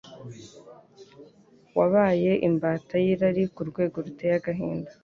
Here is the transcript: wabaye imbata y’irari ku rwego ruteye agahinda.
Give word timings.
wabaye 1.77 2.31
imbata 2.47 2.95
y’irari 3.03 3.43
ku 3.53 3.61
rwego 3.69 3.97
ruteye 4.05 4.35
agahinda. 4.39 4.91